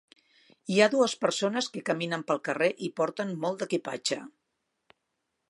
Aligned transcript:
Hi 0.75 0.79
ha 0.81 0.87
dues 0.93 1.13
persones 1.25 1.67
que 1.75 1.83
caminen 1.89 2.25
pel 2.31 2.41
carrer 2.49 2.71
i 2.89 2.91
porten 3.03 3.37
molt 3.45 3.61
d'equipatge. 3.63 4.21